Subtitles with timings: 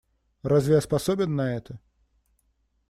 [0.41, 1.79] Разве я способен на это?